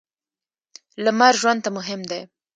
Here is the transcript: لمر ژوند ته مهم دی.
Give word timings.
لمر 1.03 1.33
ژوند 1.41 1.59
ته 1.63 1.69
مهم 1.77 2.01
دی. 2.09 2.21